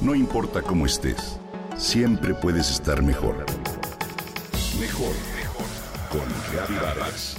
No 0.00 0.14
importa 0.14 0.62
cómo 0.62 0.86
estés, 0.86 1.38
siempre 1.76 2.32
puedes 2.32 2.70
estar 2.70 3.02
mejor. 3.02 3.44
Mejor, 4.80 5.12
mejor. 5.36 5.66
Con 6.10 6.26
Reavivadas. 6.50 7.36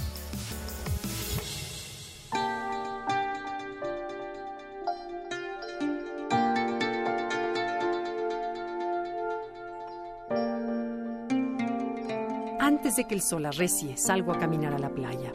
Antes 12.60 12.94
de 12.94 13.08
que 13.08 13.14
el 13.16 13.22
sol 13.22 13.46
arrecie, 13.46 13.96
salgo 13.96 14.30
a 14.30 14.38
caminar 14.38 14.72
a 14.72 14.78
la 14.78 14.90
playa. 14.90 15.32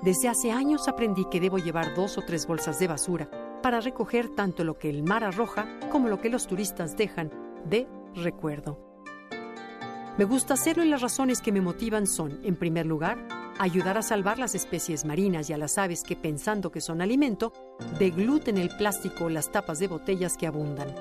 Desde 0.00 0.30
hace 0.30 0.50
años 0.50 0.88
aprendí 0.88 1.26
que 1.30 1.40
debo 1.40 1.58
llevar 1.58 1.94
dos 1.94 2.16
o 2.16 2.22
tres 2.22 2.46
bolsas 2.46 2.78
de 2.78 2.88
basura 2.88 3.28
para 3.66 3.80
recoger 3.80 4.28
tanto 4.28 4.62
lo 4.62 4.78
que 4.78 4.88
el 4.88 5.02
mar 5.02 5.24
arroja 5.24 5.66
como 5.90 6.06
lo 6.06 6.20
que 6.20 6.30
los 6.30 6.46
turistas 6.46 6.96
dejan 6.96 7.32
de 7.68 7.88
recuerdo. 8.14 8.78
Me 10.16 10.24
gusta 10.24 10.54
hacerlo 10.54 10.84
y 10.84 10.88
las 10.88 11.02
razones 11.02 11.40
que 11.40 11.50
me 11.50 11.60
motivan 11.60 12.06
son, 12.06 12.38
en 12.44 12.54
primer 12.54 12.86
lugar, 12.86 13.18
ayudar 13.58 13.98
a 13.98 14.02
salvar 14.02 14.38
las 14.38 14.54
especies 14.54 15.04
marinas 15.04 15.50
y 15.50 15.52
a 15.52 15.58
las 15.58 15.78
aves 15.78 16.04
que, 16.04 16.14
pensando 16.14 16.70
que 16.70 16.80
son 16.80 17.02
alimento, 17.02 17.52
degluten 17.98 18.56
el 18.56 18.68
plástico 18.68 19.24
o 19.24 19.30
las 19.30 19.50
tapas 19.50 19.80
de 19.80 19.88
botellas 19.88 20.36
que 20.36 20.46
abundan. 20.46 20.94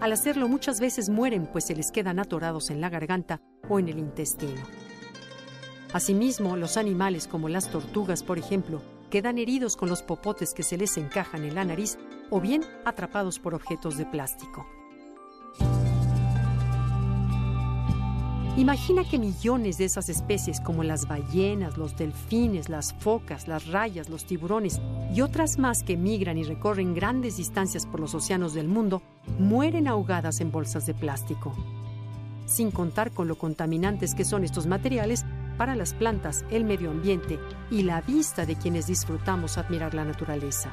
Al 0.00 0.12
hacerlo 0.12 0.48
muchas 0.48 0.80
veces 0.80 1.10
mueren 1.10 1.46
pues 1.52 1.66
se 1.66 1.76
les 1.76 1.92
quedan 1.92 2.18
atorados 2.18 2.70
en 2.70 2.80
la 2.80 2.88
garganta 2.88 3.42
o 3.68 3.78
en 3.78 3.90
el 3.90 3.98
intestino. 3.98 4.62
Asimismo, 5.92 6.56
los 6.56 6.78
animales 6.78 7.28
como 7.28 7.50
las 7.50 7.68
tortugas, 7.68 8.22
por 8.22 8.38
ejemplo, 8.38 8.80
quedan 9.12 9.36
heridos 9.36 9.76
con 9.76 9.90
los 9.90 10.00
popotes 10.00 10.54
que 10.54 10.62
se 10.62 10.78
les 10.78 10.96
encajan 10.96 11.44
en 11.44 11.54
la 11.54 11.66
nariz 11.66 11.98
o 12.30 12.40
bien 12.40 12.62
atrapados 12.86 13.38
por 13.38 13.54
objetos 13.54 13.98
de 13.98 14.06
plástico. 14.06 14.66
Imagina 18.56 19.04
que 19.04 19.18
millones 19.18 19.76
de 19.76 19.84
esas 19.84 20.08
especies 20.08 20.62
como 20.62 20.82
las 20.82 21.06
ballenas, 21.06 21.76
los 21.76 21.94
delfines, 21.94 22.70
las 22.70 22.94
focas, 22.94 23.48
las 23.48 23.66
rayas, 23.66 24.08
los 24.08 24.24
tiburones 24.24 24.80
y 25.14 25.20
otras 25.20 25.58
más 25.58 25.82
que 25.82 25.98
migran 25.98 26.38
y 26.38 26.44
recorren 26.44 26.94
grandes 26.94 27.36
distancias 27.36 27.84
por 27.84 28.00
los 28.00 28.14
océanos 28.14 28.54
del 28.54 28.68
mundo 28.68 29.02
mueren 29.38 29.88
ahogadas 29.88 30.40
en 30.40 30.50
bolsas 30.50 30.86
de 30.86 30.94
plástico. 30.94 31.52
Sin 32.46 32.70
contar 32.70 33.10
con 33.10 33.28
lo 33.28 33.36
contaminantes 33.36 34.14
que 34.14 34.24
son 34.24 34.42
estos 34.42 34.66
materiales 34.66 35.26
para 35.52 35.76
las 35.76 35.94
plantas, 35.94 36.44
el 36.50 36.64
medio 36.64 36.90
ambiente 36.90 37.38
y 37.70 37.82
la 37.82 38.00
vista 38.00 38.46
de 38.46 38.56
quienes 38.56 38.86
disfrutamos 38.86 39.58
admirar 39.58 39.94
la 39.94 40.04
naturaleza. 40.04 40.70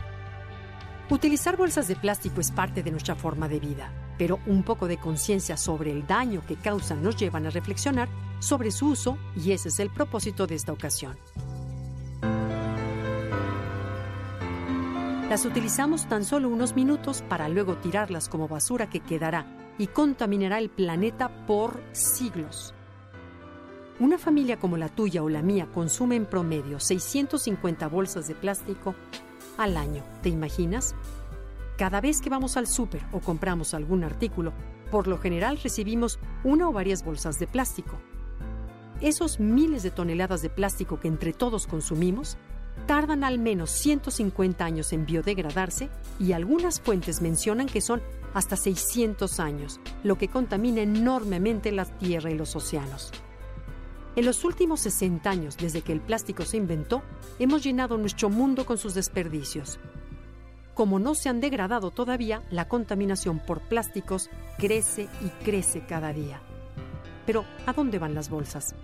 Utilizar 1.10 1.58
bolsas 1.58 1.88
de 1.88 1.96
plástico 1.96 2.40
es 2.40 2.52
parte 2.52 2.84
de 2.84 2.92
nuestra 2.92 3.16
forma 3.16 3.48
de 3.48 3.60
vida, 3.60 3.92
pero 4.18 4.40
un 4.46 4.64
poco 4.64 4.88
de 4.88 4.98
conciencia 4.98 5.58
sobre 5.58 5.92
el 5.92 6.06
daño 6.06 6.44
que 6.48 6.56
causan 6.56 7.02
nos 7.02 7.16
llevan 7.18 7.48
a 7.48 7.50
reflexionar 7.50 8.08
sobre 8.40 8.70
su 8.70 8.90
uso 8.90 9.18
y 9.36 9.52
ese 9.52 9.70
es 9.70 9.80
el 9.80 9.90
propósito 9.90 10.46
de 10.46 10.56
esta 10.56 10.72
ocasión. 10.72 11.18
Las 15.30 15.46
utilizamos 15.46 16.08
tan 16.08 16.26
solo 16.26 16.50
unos 16.50 16.76
minutos 16.76 17.24
para 17.30 17.50
luego 17.50 17.78
tirarlas 17.78 18.30
como 18.30 18.48
basura 18.48 18.90
que 18.90 19.00
quedará 19.00 19.46
y 19.78 19.88
contaminará 19.88 20.58
el 20.58 20.70
planeta 20.70 21.46
por 21.46 21.84
siglos. 21.92 22.74
Una 24.00 24.18
familia 24.18 24.58
como 24.58 24.78
la 24.78 24.88
tuya 24.88 25.22
o 25.24 25.28
la 25.28 25.42
mía 25.42 25.68
consume 25.74 26.16
en 26.16 26.26
promedio 26.26 26.80
650 26.80 27.86
bolsas 27.90 28.30
de 28.30 28.36
plástico 28.36 28.96
al 29.58 29.76
año. 29.76 30.06
¿Te 30.22 30.30
imaginas? 30.30 30.96
Cada 31.78 32.00
vez 32.00 32.22
que 32.22 32.30
vamos 32.30 32.56
al 32.56 32.68
súper 32.68 33.02
o 33.12 33.20
compramos 33.20 33.74
algún 33.74 34.06
artículo, 34.06 34.54
por 34.90 35.08
lo 35.10 35.18
general 35.18 35.60
recibimos 35.62 36.18
una 36.46 36.70
o 36.70 36.72
varias 36.72 37.04
bolsas 37.04 37.40
de 37.40 37.48
plástico. 37.48 38.00
Esos 39.02 39.42
miles 39.42 39.84
de 39.84 39.92
toneladas 39.92 40.42
de 40.42 40.50
plástico 40.50 40.98
que 40.98 41.10
entre 41.10 41.34
todos 41.34 41.68
consumimos 41.68 42.38
tardan 42.88 43.26
al 43.26 43.38
menos 43.38 43.70
150 43.72 44.64
años 44.64 44.94
en 44.94 45.06
biodegradarse 45.06 45.90
y 46.22 46.32
algunas 46.32 46.80
fuentes 46.80 47.22
mencionan 47.22 47.68
que 47.68 47.82
son 47.82 48.02
hasta 48.34 48.56
600 48.56 49.42
años, 49.42 49.82
lo 50.04 50.18
que 50.18 50.30
contamina 50.30 50.82
enormemente 50.82 51.74
la 51.74 51.84
tierra 51.84 52.32
y 52.32 52.36
los 52.36 52.56
océanos. 52.56 53.12
En 54.20 54.26
los 54.26 54.44
últimos 54.44 54.82
60 54.82 55.30
años, 55.30 55.56
desde 55.56 55.82
que 55.82 55.94
el 55.94 56.02
plástico 56.02 56.44
se 56.44 56.58
inventó, 56.58 57.04
hemos 57.40 57.64
llenado 57.64 57.98
nuestro 57.98 58.30
mundo 58.30 58.66
con 58.66 58.78
sus 58.78 58.94
desperdicios. 58.94 59.80
Como 60.74 61.00
no 61.00 61.16
se 61.16 61.30
han 61.30 61.40
degradado 61.40 61.92
todavía, 61.92 62.44
la 62.52 62.68
contaminación 62.68 63.40
por 63.40 63.62
plásticos 63.62 64.30
crece 64.58 65.08
y 65.22 65.30
crece 65.46 65.86
cada 65.86 66.12
día. 66.12 66.42
Pero, 67.26 67.46
¿a 67.66 67.72
dónde 67.72 67.98
van 67.98 68.14
las 68.14 68.30
bolsas? 68.30 68.76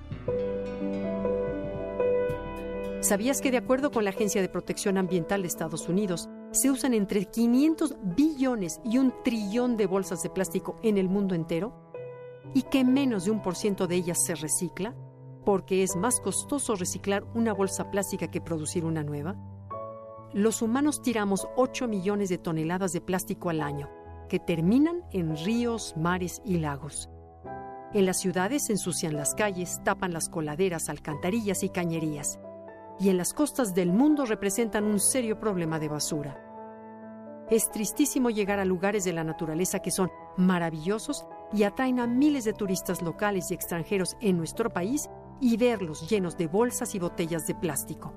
¿Sabías 3.01 3.41
que 3.41 3.51
de 3.51 3.57
acuerdo 3.57 3.91
con 3.91 4.05
la 4.05 4.11
Agencia 4.11 4.41
de 4.41 4.47
Protección 4.47 4.97
Ambiental 4.97 5.41
de 5.41 5.49
Estados 5.49 5.89
Unidos, 5.89 6.29
se 6.51 6.71
usan 6.71 6.93
entre 6.93 7.25
500 7.25 7.97
billones 8.15 8.79
y 8.85 8.99
un 8.99 9.13
trillón 9.21 9.75
de 9.75 9.85
bolsas 9.85 10.23
de 10.23 10.29
plástico 10.29 10.79
en 10.81 10.97
el 10.97 11.09
mundo 11.09 11.35
entero? 11.35 11.91
¿Y 12.53 12.61
que 12.61 12.85
menos 12.85 13.25
de 13.25 13.31
un 13.31 13.41
por 13.41 13.57
ciento 13.57 13.85
de 13.85 13.97
ellas 13.97 14.19
se 14.25 14.33
recicla? 14.35 14.95
Porque 15.45 15.83
es 15.83 15.95
más 15.95 16.19
costoso 16.19 16.75
reciclar 16.75 17.23
una 17.35 17.53
bolsa 17.53 17.91
plástica 17.91 18.29
que 18.29 18.41
producir 18.41 18.83
una 18.83 19.03
nueva? 19.03 19.35
Los 20.33 20.61
humanos 20.61 21.01
tiramos 21.01 21.47
8 21.55 21.87
millones 21.87 22.29
de 22.29 22.37
toneladas 22.37 22.91
de 22.91 22.99
plástico 22.99 23.49
al 23.49 23.61
año, 23.61 23.89
que 24.27 24.39
terminan 24.39 25.03
en 25.11 25.37
ríos, 25.37 25.93
mares 25.95 26.41
y 26.43 26.57
lagos. 26.57 27.09
En 27.93 28.05
las 28.05 28.19
ciudades 28.19 28.69
ensucian 28.69 29.15
las 29.15 29.35
calles, 29.35 29.79
tapan 29.85 30.11
las 30.11 30.27
coladeras, 30.27 30.89
alcantarillas 30.89 31.63
y 31.63 31.69
cañerías. 31.69 32.39
Y 32.99 33.09
en 33.09 33.17
las 33.17 33.33
costas 33.33 33.73
del 33.73 33.93
mundo 33.93 34.25
representan 34.25 34.83
un 34.83 34.99
serio 34.99 35.39
problema 35.39 35.79
de 35.79 35.87
basura. 35.87 36.41
Es 37.49 37.69
tristísimo 37.69 38.31
llegar 38.31 38.59
a 38.59 38.65
lugares 38.65 39.03
de 39.03 39.13
la 39.13 39.23
naturaleza 39.23 39.79
que 39.79 39.91
son 39.91 40.09
maravillosos 40.35 41.25
y 41.53 41.63
atraen 41.63 41.99
a 41.99 42.07
miles 42.07 42.43
de 42.43 42.53
turistas 42.53 43.01
locales 43.01 43.51
y 43.51 43.53
extranjeros 43.53 44.17
en 44.19 44.37
nuestro 44.37 44.71
país 44.71 45.09
y 45.39 45.57
verlos 45.57 46.09
llenos 46.09 46.37
de 46.37 46.47
bolsas 46.47 46.95
y 46.95 46.99
botellas 46.99 47.45
de 47.47 47.55
plástico. 47.55 48.13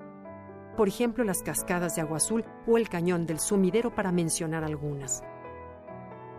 Por 0.76 0.88
ejemplo, 0.88 1.24
las 1.24 1.42
cascadas 1.42 1.96
de 1.96 2.02
agua 2.02 2.18
azul 2.18 2.44
o 2.66 2.78
el 2.78 2.88
cañón 2.88 3.26
del 3.26 3.40
sumidero 3.40 3.94
para 3.94 4.12
mencionar 4.12 4.64
algunas. 4.64 5.22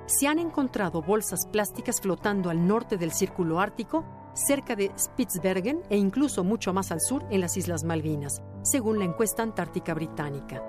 Se 0.05 0.27
han 0.27 0.39
encontrado 0.39 1.01
bolsas 1.01 1.45
plásticas 1.45 2.01
flotando 2.01 2.49
al 2.49 2.65
norte 2.65 2.97
del 2.97 3.11
Círculo 3.11 3.59
Ártico, 3.59 4.05
cerca 4.33 4.75
de 4.75 4.91
Spitsbergen 4.97 5.83
e 5.89 5.97
incluso 5.97 6.43
mucho 6.43 6.73
más 6.73 6.91
al 6.91 7.01
sur 7.01 7.25
en 7.29 7.41
las 7.41 7.57
Islas 7.57 7.83
Malvinas, 7.83 8.41
según 8.63 8.97
la 8.97 9.05
encuesta 9.05 9.43
antártica 9.43 9.93
británica. 9.93 10.63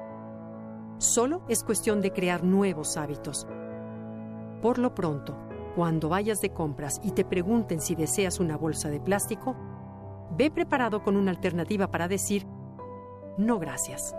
Solo 0.98 1.42
es 1.48 1.64
cuestión 1.64 2.02
de 2.02 2.12
crear 2.12 2.44
nuevos 2.44 2.96
hábitos. 2.98 3.46
Por 4.60 4.78
lo 4.78 4.94
pronto, 4.94 5.38
cuando 5.74 6.10
vayas 6.10 6.40
de 6.40 6.52
compras 6.52 7.00
y 7.02 7.12
te 7.12 7.24
pregunten 7.24 7.80
si 7.80 7.94
deseas 7.94 8.40
una 8.40 8.58
bolsa 8.58 8.90
de 8.90 9.00
plástico, 9.00 9.56
ve 10.40 10.50
preparado 10.50 11.02
con 11.02 11.18
una 11.18 11.32
alternativa 11.32 11.90
para 11.90 12.08
decir, 12.08 12.46
no 13.36 13.58
gracias. 13.58 14.14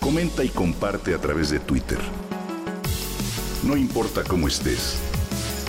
Comenta 0.00 0.42
y 0.44 0.48
comparte 0.48 1.14
a 1.14 1.18
través 1.18 1.50
de 1.50 1.60
Twitter. 1.60 1.98
No 3.62 3.76
importa 3.76 4.24
cómo 4.26 4.48
estés, 4.48 4.98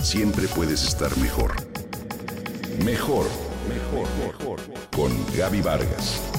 siempre 0.02 0.48
puedes 0.48 0.84
estar 0.84 1.14
mejor. 1.18 1.52
Mejor, 2.82 3.26
mejor, 3.68 4.06
mejor. 4.18 4.60
Con 4.94 5.12
Gaby 5.36 5.62
Vargas. 5.62 6.35